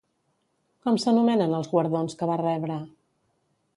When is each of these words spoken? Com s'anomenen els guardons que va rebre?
Com 0.87 0.97
s'anomenen 1.03 1.53
els 1.57 1.69
guardons 1.73 2.17
que 2.23 2.31
va 2.31 2.39
rebre? 2.45 2.79